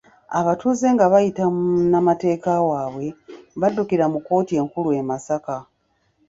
Abatuuze 0.39 0.87
nga 0.93 1.05
bayita 1.13 1.43
mu 1.53 1.61
munnateeka 1.75 2.49
waabwe 2.69 3.07
baddukira 3.61 4.05
mu 4.13 4.19
kkooti 4.21 4.53
enkulu 4.61 4.89
e 5.01 5.03
Masaka 5.09 5.55